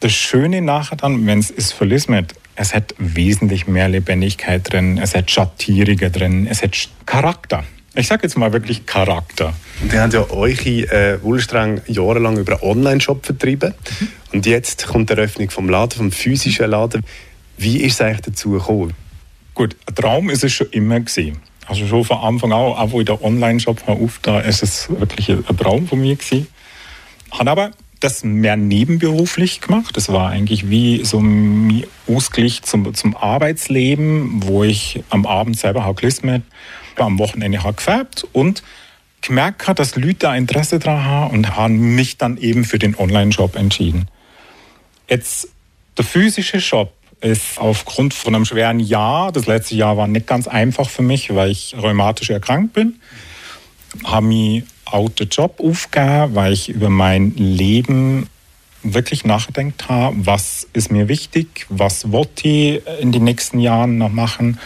das 0.00 0.12
Schöne 0.12 0.60
nachher 0.60 0.96
dann, 0.96 1.26
wenn 1.26 1.38
es 1.38 1.50
ist 1.50 1.72
verlismet, 1.72 2.34
es 2.56 2.74
hat 2.74 2.94
wesentlich 2.98 3.66
mehr 3.66 3.88
Lebendigkeit 3.88 4.70
drin, 4.70 4.98
es 4.98 5.14
hat 5.14 5.30
Schattierige 5.30 6.10
drin, 6.10 6.46
es 6.50 6.62
hat 6.62 6.76
Charakter. 7.04 7.64
Ich 7.94 8.08
sage 8.08 8.24
jetzt 8.24 8.36
mal 8.36 8.52
wirklich 8.52 8.84
Charakter. 8.84 9.54
Und 9.80 9.92
ihr 9.92 10.02
habt 10.02 10.12
ja 10.12 10.28
eure 10.30 10.52
äh, 10.52 11.22
Wollstrang 11.22 11.80
jahrelang 11.86 12.36
über 12.36 12.60
einen 12.60 12.70
Online-Shop 12.70 13.24
vertrieben. 13.24 13.72
Und 14.32 14.44
jetzt 14.44 14.86
kommt 14.86 15.08
die 15.08 15.14
Eröffnung 15.14 15.48
vom 15.48 15.70
Laden, 15.70 15.96
vom 15.96 16.12
physischen 16.12 16.70
Laden. 16.70 17.02
Wie 17.56 17.78
ist 17.80 17.94
es 17.94 18.00
eigentlich 18.02 18.20
dazu 18.20 18.50
gekommen? 18.50 18.92
Gut, 19.54 19.76
ein 19.86 19.94
Traum 19.94 20.28
ist 20.28 20.44
es 20.44 20.52
schon 20.52 20.66
immer 20.72 21.00
gewesen. 21.00 21.38
Also 21.66 21.86
schon 21.86 22.04
von 22.04 22.18
Anfang 22.18 22.52
an, 22.52 22.58
auch 22.58 22.92
wo 22.92 23.00
ich 23.00 23.06
den 23.06 23.18
Online-Shop 23.18 23.88
aufgetan 23.88 24.44
ist 24.44 24.62
es 24.62 24.90
wirklich 24.90 25.30
ein 25.30 25.56
Traum 25.56 25.88
von 25.88 25.98
mir 25.98 26.16
gewesen. 26.16 26.46
Habe 27.30 27.50
aber 27.50 27.70
das 28.06 28.22
mehr 28.22 28.56
nebenberuflich 28.56 29.60
gemacht. 29.60 29.96
Das 29.96 30.08
war 30.08 30.30
eigentlich 30.30 30.70
wie 30.70 31.04
so 31.04 31.18
ein 31.18 31.84
Ausgleich 32.06 32.62
zum, 32.62 32.94
zum 32.94 33.16
Arbeitsleben, 33.16 34.44
wo 34.44 34.62
ich 34.62 35.02
am 35.10 35.26
Abend 35.26 35.58
selber 35.58 35.84
habe 35.84 36.00
gelismet, 36.00 36.42
am 36.96 37.18
Wochenende 37.18 37.64
habe 37.64 37.74
gefärbt 37.74 38.24
und 38.32 38.62
gemerkt 39.22 39.66
habe, 39.66 39.74
dass 39.74 39.96
Leute 39.96 40.28
Interesse 40.28 40.78
daran 40.78 41.04
haben 41.04 41.34
und 41.34 41.56
haben 41.56 41.96
mich 41.96 42.16
dann 42.16 42.36
eben 42.36 42.64
für 42.64 42.78
den 42.78 42.94
Online-Shop 42.96 43.56
entschieden. 43.56 44.06
Jetzt 45.08 45.48
der 45.98 46.04
physische 46.04 46.60
Shop 46.60 46.92
ist 47.20 47.58
aufgrund 47.58 48.14
von 48.14 48.36
einem 48.36 48.44
schweren 48.44 48.78
Jahr, 48.78 49.32
das 49.32 49.46
letzte 49.46 49.74
Jahr 49.74 49.96
war 49.96 50.06
nicht 50.06 50.28
ganz 50.28 50.46
einfach 50.46 50.88
für 50.88 51.02
mich, 51.02 51.34
weil 51.34 51.50
ich 51.50 51.74
rheumatisch 51.76 52.30
erkrankt 52.30 52.72
bin, 52.72 53.00
habe 54.04 54.26
mich 54.26 54.62
auch 54.86 55.08
den 55.08 55.28
Job 55.28 55.60
aufgegeben, 55.60 56.34
weil 56.34 56.52
ich 56.52 56.68
über 56.68 56.88
mein 56.88 57.34
Leben 57.36 58.28
wirklich 58.82 59.24
nachgedacht 59.24 59.88
habe, 59.88 60.16
was 60.26 60.68
ist 60.72 60.90
mir 60.90 61.08
wichtig, 61.08 61.66
was 61.68 62.12
wollte 62.12 62.48
ich 62.48 62.82
in 63.00 63.12
den 63.12 63.24
nächsten 63.24 63.58
Jahren 63.58 63.98
noch 63.98 64.10
machen. 64.10 64.58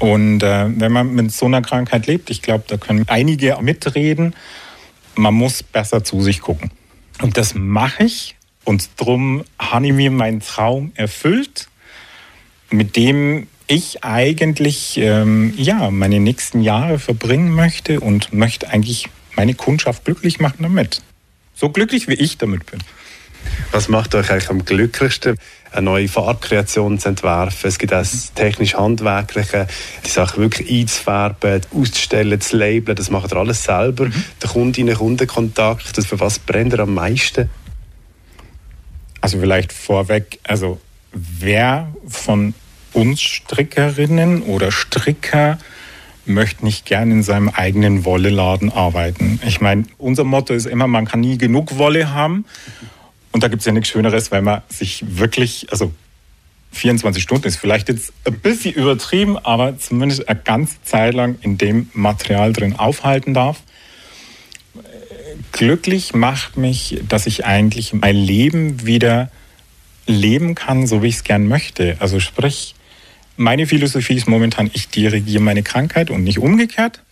Und 0.00 0.42
äh, 0.42 0.66
wenn 0.68 0.92
man 0.92 1.14
mit 1.14 1.30
so 1.30 1.46
einer 1.46 1.62
Krankheit 1.62 2.06
lebt, 2.06 2.30
ich 2.30 2.42
glaube, 2.42 2.64
da 2.66 2.76
können 2.76 3.04
einige 3.08 3.56
mitreden, 3.60 4.34
man 5.14 5.34
muss 5.34 5.62
besser 5.62 6.02
zu 6.02 6.22
sich 6.22 6.40
gucken. 6.40 6.70
Und 7.20 7.36
das 7.36 7.54
mache 7.54 8.04
ich. 8.04 8.36
Und 8.64 8.88
darum 8.96 9.44
habe 9.58 9.86
ich 9.86 9.92
mir 9.92 10.10
meinen 10.10 10.40
Traum 10.40 10.92
erfüllt, 10.94 11.68
mit 12.70 12.96
dem 12.96 13.46
ich 13.66 14.02
eigentlich 14.02 14.96
ähm, 14.96 15.54
ja, 15.56 15.90
meine 15.90 16.18
nächsten 16.18 16.62
Jahre 16.62 16.98
verbringen 16.98 17.54
möchte 17.54 18.00
und 18.00 18.32
möchte 18.32 18.68
eigentlich 18.68 19.08
meine 19.36 19.54
Kundschaft 19.54 20.04
glücklich 20.04 20.40
machen 20.40 20.62
damit. 20.62 21.02
So 21.54 21.70
glücklich 21.70 22.08
wie 22.08 22.14
ich 22.14 22.38
damit 22.38 22.66
bin. 22.66 22.80
Was 23.72 23.88
macht 23.88 24.14
euch 24.14 24.30
eigentlich 24.30 24.50
am 24.50 24.64
glücklichsten, 24.64 25.38
eine 25.72 25.82
neue 25.82 26.08
Farbkreation 26.08 26.98
zu 26.98 27.08
entwerfen? 27.08 27.68
Es 27.68 27.78
gibt 27.78 27.92
auch 27.92 27.98
das 27.98 28.32
technisch-handwerkliche, 28.34 29.66
die 30.04 30.10
Sachen 30.10 30.42
wirklich 30.42 30.70
einzufärben, 30.70 31.62
auszustellen, 31.72 32.40
zu 32.40 32.56
labeln, 32.56 32.96
das 32.96 33.10
macht 33.10 33.32
ihr 33.32 33.36
alles 33.36 33.62
selber. 33.64 34.06
Mhm. 34.06 34.24
Der 34.42 34.50
Kundinnen-Kundenkontakt, 34.50 35.96
das 35.96 36.06
für 36.06 36.20
was 36.20 36.38
brennt 36.38 36.72
ihr 36.72 36.80
am 36.80 36.94
meisten? 36.94 37.48
Also 39.20 39.38
vielleicht 39.38 39.72
vorweg, 39.72 40.38
also 40.42 40.80
wer 41.12 41.92
von 42.06 42.54
uns 42.92 43.20
Strickerinnen 43.20 44.42
oder 44.42 44.72
Stricker 44.72 45.58
möchte 46.30 46.64
nicht 46.64 46.86
gern 46.86 47.10
in 47.10 47.22
seinem 47.22 47.48
eigenen 47.48 48.04
Wolleladen 48.04 48.72
arbeiten. 48.72 49.40
Ich 49.46 49.60
meine, 49.60 49.84
unser 49.98 50.24
Motto 50.24 50.54
ist 50.54 50.66
immer, 50.66 50.86
man 50.86 51.06
kann 51.06 51.20
nie 51.20 51.38
genug 51.38 51.78
Wolle 51.78 52.12
haben. 52.12 52.44
Und 53.32 53.42
da 53.42 53.48
gibt 53.48 53.60
es 53.60 53.66
ja 53.66 53.72
nichts 53.72 53.88
Schöneres, 53.90 54.32
weil 54.32 54.42
man 54.42 54.62
sich 54.68 55.04
wirklich, 55.06 55.68
also 55.70 55.92
24 56.72 57.22
Stunden 57.22 57.46
ist 57.46 57.56
vielleicht 57.56 57.88
jetzt 57.88 58.12
ein 58.24 58.38
bisschen 58.38 58.74
übertrieben, 58.74 59.38
aber 59.38 59.78
zumindest 59.78 60.28
eine 60.28 60.40
ganze 60.40 60.82
Zeit 60.82 61.14
lang 61.14 61.36
in 61.42 61.58
dem 61.58 61.90
Material 61.92 62.52
drin 62.52 62.76
aufhalten 62.76 63.34
darf. 63.34 63.62
Glücklich 65.52 66.14
macht 66.14 66.56
mich, 66.56 67.00
dass 67.08 67.26
ich 67.26 67.44
eigentlich 67.44 67.92
mein 67.92 68.16
Leben 68.16 68.86
wieder 68.86 69.30
leben 70.06 70.54
kann, 70.54 70.86
so 70.86 71.02
wie 71.02 71.08
ich 71.08 71.16
es 71.16 71.24
gern 71.24 71.46
möchte. 71.46 71.96
Also 71.98 72.20
sprich, 72.20 72.74
meine 73.40 73.66
Philosophie 73.66 74.16
ist 74.16 74.28
momentan, 74.28 74.70
ich 74.74 74.88
dirigiere 74.88 75.42
meine 75.42 75.62
Krankheit 75.62 76.10
und 76.10 76.24
nicht 76.24 76.38
umgekehrt. 76.38 77.02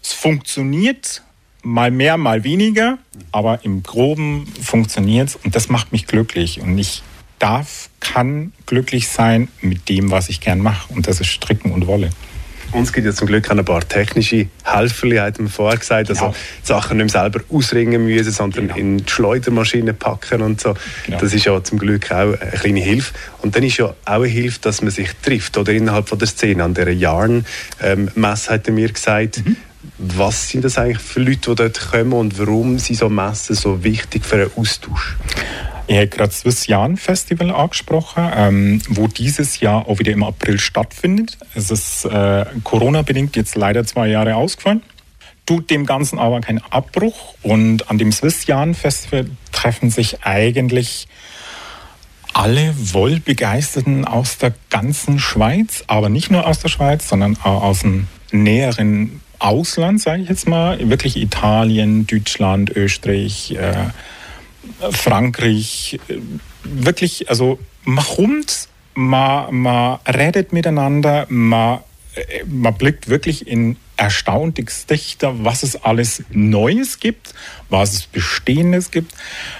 Es 0.00 0.12
funktioniert 0.12 1.24
mal 1.64 1.90
mehr, 1.90 2.16
mal 2.16 2.44
weniger, 2.44 2.98
aber 3.32 3.64
im 3.64 3.82
Groben 3.82 4.46
funktioniert 4.62 5.30
es 5.30 5.36
und 5.36 5.56
das 5.56 5.68
macht 5.68 5.90
mich 5.90 6.06
glücklich. 6.06 6.60
Und 6.60 6.78
ich 6.78 7.02
darf, 7.40 7.90
kann 7.98 8.52
glücklich 8.66 9.08
sein 9.08 9.48
mit 9.60 9.88
dem, 9.88 10.12
was 10.12 10.28
ich 10.28 10.40
gern 10.40 10.60
mache. 10.60 10.94
Und 10.94 11.08
das 11.08 11.20
ist 11.20 11.26
Stricken 11.26 11.72
und 11.72 11.88
Wolle. 11.88 12.10
Uns 12.72 12.92
gibt 12.92 13.06
ja 13.06 13.12
zum 13.12 13.26
Glück 13.26 13.50
auch 13.50 13.56
ein 13.56 13.64
paar 13.64 13.86
technische 13.88 14.46
Helfer, 14.64 15.22
hat 15.22 15.38
man 15.38 15.48
vorher 15.48 15.78
gesagt. 15.78 16.10
Also 16.10 16.26
Genau. 16.26 16.36
Sachen 16.62 16.98
nicht 16.98 17.14
mehr 17.14 17.22
selber 17.22 17.40
ausringen 17.50 18.04
müssen, 18.04 18.30
sondern 18.30 18.68
Genau. 18.68 18.78
in 18.78 18.98
die 18.98 19.10
Schleudermaschine 19.10 19.94
packen 19.94 20.42
und 20.42 20.60
so. 20.60 20.74
Genau. 21.06 21.18
Das 21.18 21.32
ist 21.32 21.44
ja 21.46 21.62
zum 21.64 21.78
Glück 21.78 22.10
auch 22.12 22.38
eine 22.38 22.50
kleine 22.52 22.80
Hilfe. 22.80 23.14
Und 23.42 23.56
dann 23.56 23.62
ist 23.62 23.78
ja 23.78 23.86
auch 23.86 23.94
eine 24.04 24.26
Hilfe, 24.26 24.58
dass 24.60 24.82
man 24.82 24.90
sich 24.90 25.08
trifft 25.22 25.56
oder 25.56 25.72
innerhalb 25.72 26.08
von 26.08 26.18
der 26.18 26.28
Szene. 26.28 26.62
An 26.62 26.74
dieser 26.74 26.90
Yarn-Messe 26.90 28.50
hat 28.52 28.66
er 28.66 28.72
mir 28.72 28.92
gesagt, 28.92 29.42
Was 30.00 30.48
sind 30.48 30.64
das 30.64 30.78
eigentlich 30.78 30.98
für 30.98 31.20
Leute, 31.20 31.50
die 31.50 31.54
dort 31.56 31.90
kommen 31.90 32.12
und 32.12 32.38
warum 32.38 32.78
sind 32.78 32.96
so 32.96 33.08
Messen 33.08 33.56
so 33.56 33.82
wichtig 33.82 34.24
für 34.24 34.36
einen 34.36 34.50
Austausch? 34.56 35.16
Ich 35.90 35.96
habe 35.96 36.08
gerade 36.08 36.28
das 36.28 36.40
Swiss 36.40 36.66
Jan 36.66 36.98
Festival 36.98 37.50
angesprochen, 37.50 38.30
ähm, 38.36 38.82
wo 38.90 39.06
dieses 39.06 39.60
Jahr 39.60 39.88
auch 39.88 39.98
wieder 39.98 40.12
im 40.12 40.22
April 40.22 40.58
stattfindet. 40.58 41.38
Es 41.54 41.70
ist 41.70 42.04
äh, 42.04 42.44
Corona-bedingt 42.62 43.36
jetzt 43.36 43.56
leider 43.56 43.86
zwei 43.86 44.08
Jahre 44.08 44.36
ausgefallen. 44.36 44.82
Tut 45.46 45.70
dem 45.70 45.86
Ganzen 45.86 46.18
aber 46.18 46.42
keinen 46.42 46.60
Abbruch. 46.70 47.34
Und 47.42 47.90
an 47.90 47.96
dem 47.96 48.12
Swiss 48.12 48.46
Jan 48.46 48.74
Festival 48.74 49.30
treffen 49.50 49.88
sich 49.88 50.24
eigentlich 50.24 51.08
alle 52.34 52.74
Wollbegeisterten 52.76 54.04
aus 54.04 54.36
der 54.36 54.52
ganzen 54.68 55.18
Schweiz, 55.18 55.84
aber 55.86 56.10
nicht 56.10 56.30
nur 56.30 56.46
aus 56.46 56.58
der 56.58 56.68
Schweiz, 56.68 57.08
sondern 57.08 57.38
auch 57.42 57.62
aus 57.62 57.80
dem 57.80 58.08
näheren 58.30 59.22
Ausland, 59.38 60.02
sage 60.02 60.20
ich 60.20 60.28
jetzt 60.28 60.46
mal. 60.46 60.90
Wirklich 60.90 61.16
Italien, 61.16 62.06
Deutschland, 62.06 62.76
Österreich, 62.76 63.52
äh, 63.52 63.86
Frankreich, 64.90 65.98
äh, 66.08 66.16
wirklich, 66.64 67.28
also 67.28 67.58
man 67.84 68.04
kommt, 68.04 68.68
man, 68.94 69.54
man 69.54 69.98
redet 70.06 70.52
miteinander, 70.52 71.26
man, 71.28 71.80
äh, 72.14 72.44
man 72.44 72.74
blickt 72.74 73.08
wirklich 73.08 73.46
in 73.46 73.76
erstaunliches 73.96 74.86
Dichter, 74.86 75.44
was 75.44 75.62
es 75.62 75.76
alles 75.84 76.22
Neues 76.30 77.00
gibt, 77.00 77.34
was 77.68 77.94
es 77.94 78.06
Bestehendes 78.06 78.90
gibt, 78.90 79.12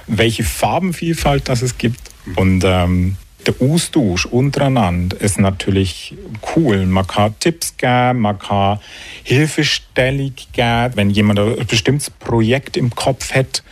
welche 0.06 0.44
Farbenvielfalt 0.44 1.48
das 1.48 1.62
es 1.62 1.76
gibt. 1.76 2.00
Und 2.36 2.62
ähm, 2.64 3.16
der 3.46 3.54
Austausch 3.60 4.26
untereinander 4.26 5.20
ist 5.20 5.38
natürlich 5.38 6.14
cool. 6.54 6.86
Man 6.86 7.06
kann 7.06 7.34
Tipps 7.40 7.76
geben, 7.76 8.20
man 8.20 8.38
kann 8.38 8.80
Hilfestellung 9.24 10.34
geben, 10.52 10.92
wenn 10.94 11.10
jemand 11.10 11.40
ein 11.40 11.66
bestimmtes 11.66 12.10
Projekt 12.10 12.76
im 12.76 12.90
Kopf 12.94 13.34
hat, 13.34 13.62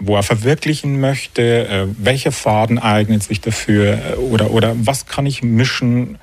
wo 0.00 0.16
er 0.16 0.22
verwirklichen 0.22 1.00
möchte, 1.00 1.68
äh, 1.68 1.86
welcher 1.98 2.32
Faden 2.32 2.78
eignet 2.78 3.22
sich 3.22 3.40
dafür 3.40 3.92
äh, 3.92 4.14
oder, 4.16 4.50
oder 4.50 4.74
was 4.76 5.06
kann 5.06 5.26
ich 5.26 5.42
mischen. 5.42 6.18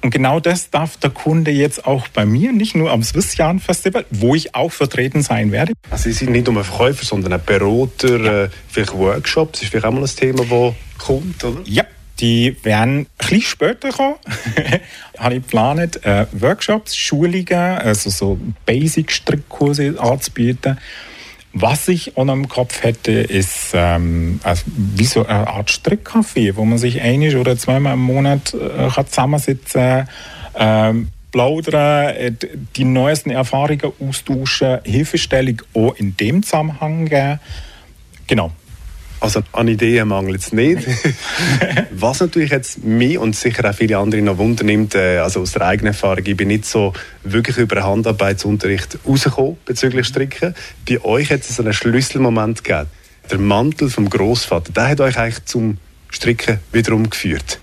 Und 0.00 0.10
genau 0.10 0.40
das 0.40 0.70
darf 0.70 0.96
der 0.96 1.10
Kunde 1.10 1.52
jetzt 1.52 1.86
auch 1.86 2.08
bei 2.08 2.26
mir, 2.26 2.52
nicht 2.52 2.74
nur 2.74 2.90
am 2.90 3.04
Swiss 3.04 3.36
Yarn 3.36 3.60
Festival, 3.60 4.04
wo 4.10 4.34
ich 4.34 4.54
auch 4.54 4.72
vertreten 4.72 5.22
sein 5.22 5.52
werde. 5.52 5.74
Also 5.90 6.04
Sie 6.04 6.12
sind 6.12 6.32
nicht 6.32 6.48
nur 6.48 6.56
ein 6.56 6.64
Verkäufer, 6.64 7.04
sondern 7.04 7.34
ein 7.34 7.44
Berater, 7.44 8.44
äh, 8.44 8.48
vielleicht 8.68 8.94
Workshops, 8.94 9.62
ist 9.62 9.68
vielleicht 9.68 9.86
auch 9.86 9.92
mal 9.92 10.02
ein 10.02 10.06
Thema, 10.06 10.44
das 10.44 10.74
kommt, 10.98 11.44
oder? 11.44 11.60
Ja, 11.66 11.84
die 12.18 12.56
werden 12.62 13.00
ein 13.00 13.06
bisschen 13.18 13.42
später 13.42 13.90
kommen. 13.90 14.16
habe 15.18 15.34
ich 15.36 15.42
geplant, 15.42 16.04
äh, 16.04 16.26
Workshops, 16.32 16.96
Schulungen, 16.96 17.52
also 17.52 18.10
so 18.10 18.38
Basic-Strickkurse 18.66 19.94
anzubieten. 19.98 20.78
Was 21.54 21.88
ich 21.88 22.16
auch 22.16 22.24
noch 22.24 22.48
Kopf 22.48 22.82
hätte, 22.82 23.12
ist 23.12 23.72
ähm, 23.74 24.40
also 24.42 24.62
wie 24.66 25.04
so 25.04 25.26
eine 25.26 25.46
Art 25.46 25.70
Strickcafé, 25.70 26.56
wo 26.56 26.64
man 26.64 26.78
sich 26.78 27.00
ein 27.02 27.36
oder 27.36 27.58
zweimal 27.58 27.94
im 27.94 28.00
Monat 28.00 28.54
äh, 28.54 28.88
kann 28.88 29.06
zusammensitzen 29.06 30.08
ähm, 30.54 31.08
plaudern, 31.30 32.14
äh, 32.14 32.32
die 32.76 32.84
neuesten 32.84 33.30
Erfahrungen 33.30 33.92
austauschen, 34.00 34.78
Hilfestellung 34.84 35.60
auch 35.74 35.94
in 35.96 36.16
dem 36.16 36.42
Zusammenhang 36.42 37.06
geben. 37.06 37.40
Genau. 38.26 38.50
Also 39.22 39.40
an 39.52 39.68
Ideen 39.68 40.08
mangelt 40.08 40.40
es 40.40 40.52
nicht. 40.52 40.84
Was 41.92 42.18
natürlich 42.18 42.50
jetzt 42.50 42.82
mich 42.82 43.18
und 43.18 43.36
sicher 43.36 43.70
auch 43.70 43.72
viele 43.72 43.96
andere 43.96 44.20
noch 44.20 44.36
wundernimmt, 44.36 44.96
äh, 44.96 45.18
also 45.18 45.42
aus 45.42 45.52
der 45.52 45.62
eigenen 45.62 45.92
Erfahrung, 45.92 46.26
ich 46.26 46.36
bin 46.36 46.48
nicht 46.48 46.64
so 46.64 46.92
wirklich 47.22 47.56
über 47.56 47.84
Handarbeitsunterricht 47.84 48.98
rausgekommen 49.06 49.58
bezüglich 49.64 50.08
Stricken. 50.08 50.56
Bei 50.88 51.04
euch 51.04 51.30
hat 51.30 51.42
es 51.42 51.54
so 51.54 51.62
einen 51.62 51.72
Schlüsselmoment 51.72 52.64
gegeben. 52.64 52.88
Der 53.30 53.38
Mantel 53.38 53.90
vom 53.90 54.10
Großvater, 54.10 54.72
der 54.72 54.88
hat 54.88 55.00
euch 55.00 55.16
eigentlich 55.16 55.44
zum 55.44 55.78
Stricken 56.10 56.58
wiederum 56.72 57.08
geführt. 57.08 57.60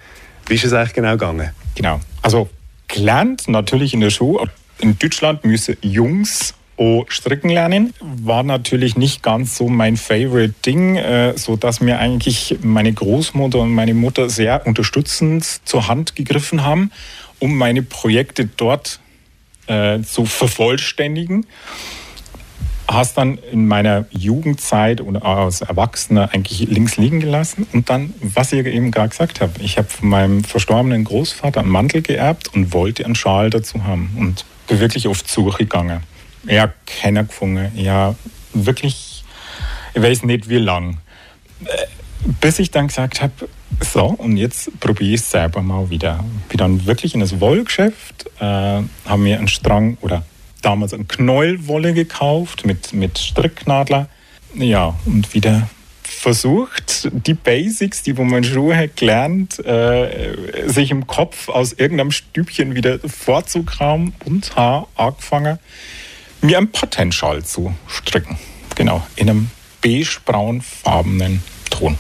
Wie 0.48 0.56
ist 0.56 0.63
es 0.63 0.72
eigentlich 0.72 0.93
genau 0.93 1.12
gegangen? 1.12 1.50
Genau. 1.76 2.00
Also 2.22 2.50
gelernt 2.88 3.50
natürlich 3.50 3.93
in 3.93 4.00
der 4.00 4.12
Schule. 4.12 4.50
In 4.80 4.98
Deutschland 4.98 5.43
müssen 5.43 5.76
Jungs 5.82 6.54
auch 6.80 7.06
stricken 7.10 7.50
lernen. 7.50 7.94
War 8.00 8.44
natürlich 8.44 8.96
nicht 8.96 9.22
ganz 9.22 9.58
so 9.58 9.68
mein 9.68 9.98
Favorite 9.98 10.54
Ding, 10.65 10.96
äh, 10.96 11.38
so 11.38 11.56
dass 11.58 11.82
mir 11.82 12.00
eigentlich 12.00 12.58
meine 12.62 12.94
Großmutter 12.94 13.60
und 13.60 13.74
meine 13.74 13.94
Mutter 13.94 14.30
sehr 14.30 14.65
unterstützend 14.65 15.44
zur 15.65 15.88
Hand 15.88 16.15
gegriffen 16.15 16.63
haben, 16.63 16.92
um 17.39 17.58
meine 17.58 17.84
Projekte 17.84 18.46
dort 18.46 19.00
äh, 19.68 20.02
zu 20.02 20.26
vervollständigen. 20.26 21.46
Hast 22.88 23.18
dann 23.18 23.38
in 23.52 23.68
meiner 23.68 24.06
Jugendzeit 24.10 25.02
oder 25.02 25.24
als 25.24 25.62
Erwachsener 25.62 26.34
eigentlich 26.34 26.62
links 26.70 26.98
liegen 26.98 27.20
gelassen. 27.20 27.68
Und 27.72 27.89
dann, 27.89 28.15
was 28.20 28.52
ich 28.52 28.65
eben 28.65 28.89
gerade 28.89 29.10
gesagt 29.10 29.42
habe, 29.42 29.62
ich 29.62 29.78
habe 29.78 29.88
von 29.88 30.10
meinem 30.10 30.44
verstorbenen 30.44 31.04
Großvater 31.04 31.60
einen 31.60 31.70
Mantel 31.70 32.02
geerbt 32.02 32.52
und 32.56 32.74
wollte 32.74 33.06
einen 33.06 33.13
Schal 33.13 33.52
dazu 33.52 33.84
haben. 33.84 34.10
Und 34.18 34.44
bin 34.68 34.80
wirklich 34.80 35.08
auf 35.08 35.22
Suche 35.28 35.65
gegangen. 35.65 36.02
Ja, 36.45 36.71
keiner 36.86 37.23
gefunden. 37.23 37.71
Ja, 37.75 38.15
wirklich, 38.54 39.23
ich 39.93 40.02
weiß 40.02 40.23
nicht 40.23 40.49
wie 40.49 40.58
lang. 40.58 40.97
Bis 42.41 42.60
ich 42.60 42.71
dann 42.71 42.88
gesagt 42.88 43.21
habe, 43.21 43.49
so, 43.82 44.06
und 44.06 44.38
jetzt 44.38 44.78
probiere 44.80 45.15
ich 45.15 45.21
es 45.21 45.32
selber 45.32 45.62
mal 45.62 45.89
wieder. 45.89 46.23
Bin 46.49 46.58
dann 46.58 46.86
wirklich 46.86 47.13
in 47.13 47.21
das 47.21 47.39
Wollgeschäft, 47.39 48.25
äh, 48.39 48.43
habe 48.43 49.17
mir 49.17 49.38
einen 49.38 49.47
Strang 49.47 49.97
oder 50.02 50.25
damals 50.62 50.93
einen 50.93 51.08
Knäuelwolle 51.08 51.93
gekauft 51.93 52.65
mit, 52.65 52.93
mit 52.93 53.17
Stricknadler. 53.17 54.10
Ja, 54.56 54.95
und 55.06 55.34
wieder 55.34 55.69
versucht, 56.04 57.10
die 57.12 57.34
Basics, 57.34 58.04
die 58.04 58.13
man 58.13 58.43
Schuhe 58.43 58.75
hat 58.75 58.97
gelernt, 58.97 59.63
äh, 59.65 60.67
sich 60.67 60.91
im 60.91 61.08
Kopf 61.08 61.49
aus 61.49 61.73
irgendeinem 61.73 62.12
Stübchen 62.12 62.75
wieder 62.75 62.99
vorzukramen 62.99 64.13
und 64.25 64.56
habe 64.56 64.88
angefangen, 64.95 65.60
mir 66.41 66.58
einen 66.58 66.71
Patentschal 66.71 67.43
zu 67.43 67.73
stricken. 67.88 68.38
Genau, 68.75 69.06
in 69.15 69.30
einem 69.30 69.52
beige-braunfarbenen 69.82 71.43
Ton. 71.69 71.97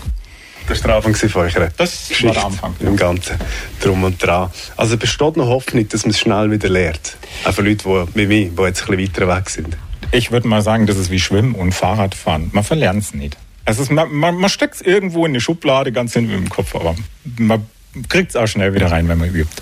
Das 0.67 0.81
war 0.83 0.87
der 0.87 0.95
Anfang 0.97 1.15
von 1.15 1.41
eurer 1.41 1.69
Das 1.77 2.09
war 2.09 2.09
Geschichte 2.09 2.33
der 2.33 2.45
Anfang. 2.45 2.75
Im 2.79 2.95
Ganzen. 2.95 3.37
Drum 3.81 4.03
und 4.03 4.23
dran. 4.23 4.51
Also 4.77 4.97
besteht 4.97 5.35
noch 5.35 5.47
Hoffnung, 5.47 5.89
dass 5.89 6.03
man 6.03 6.11
es 6.11 6.19
schnell 6.19 6.51
wieder 6.51 6.69
lernt. 6.69 7.17
Auch 7.43 7.53
für 7.53 7.63
Leute, 7.63 8.07
die, 8.13 8.15
wie 8.15 8.27
mich, 8.27 8.51
die 8.55 8.61
jetzt 8.61 8.87
ein 8.87 8.95
bisschen 8.95 9.27
weiter 9.27 9.35
weg 9.35 9.49
sind. 9.49 9.77
Ich 10.11 10.31
würde 10.31 10.47
mal 10.47 10.61
sagen, 10.61 10.85
das 10.85 10.97
ist 10.97 11.09
wie 11.09 11.19
Schwimmen 11.19 11.55
und 11.55 11.73
Fahrradfahren. 11.73 12.49
Man 12.53 12.63
verlernt 12.63 13.03
es 13.03 13.13
nicht. 13.13 13.35
Es 13.65 13.79
ist, 13.79 13.91
man 13.91 14.13
man, 14.13 14.35
man 14.35 14.49
steckt 14.49 14.75
es 14.75 14.81
irgendwo 14.81 15.25
in 15.25 15.31
eine 15.31 15.41
Schublade 15.41 15.91
ganz 15.91 16.13
hinten 16.13 16.33
im 16.33 16.49
Kopf, 16.49 16.75
aber 16.75 16.95
man 17.37 17.65
kriegt 18.07 18.29
es 18.29 18.35
auch 18.35 18.47
schnell 18.47 18.73
wieder 18.73 18.91
rein, 18.91 19.07
wenn 19.07 19.17
man 19.17 19.33
übt. 19.33 19.61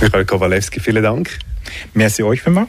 Michael 0.00 0.24
Kowalewski, 0.24 0.80
vielen 0.80 1.02
Dank. 1.02 1.38
Merci 1.94 2.22
euch 2.22 2.46
mal. 2.46 2.66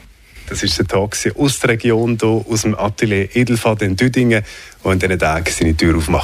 Das 0.50 0.64
ist 0.64 0.76
der 0.80 0.86
Tag 0.86 1.16
aus 1.36 1.60
der 1.60 1.70
Region, 1.70 2.18
hier 2.20 2.44
aus 2.50 2.62
dem 2.62 2.76
Atelier 2.76 3.28
Edelfahrt 3.36 3.82
in 3.82 3.94
Düdingen, 3.94 4.42
wo 4.82 4.90
in 4.90 4.98
diesen 4.98 5.16
Tagen 5.16 5.48
seine 5.48 5.76
Tür 5.76 5.96
aufmacht. 5.96 6.18